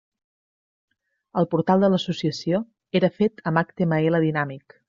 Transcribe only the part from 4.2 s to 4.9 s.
dinàmic.